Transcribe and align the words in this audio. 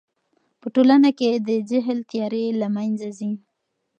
په 0.61 0.67
ټولنه 0.75 1.09
کې 1.19 1.29
د 1.47 1.49
جهل 1.69 1.99
تیارې 2.11 2.45
له 2.61 2.67
منځه 2.75 3.07
ځي. 3.17 3.31